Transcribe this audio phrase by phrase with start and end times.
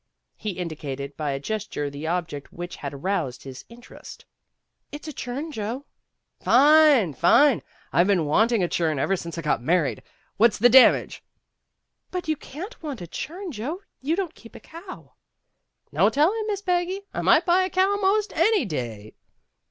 [0.35, 4.25] He indicated by a gesture the object which had aroused his interest.
[4.89, 5.85] "That is a churn, Joe."
[6.43, 7.13] "Fine!
[7.13, 7.61] Fine!
[7.93, 10.01] I've been wanting a churn ever since I got married.
[10.37, 11.21] What 's the damage T
[12.09, 15.13] ''"But you can't want a churn, Joe; you don't keep a cow.
[15.91, 19.13] ''"No telling, Miss Peggy, I might buy a cow 'most any day."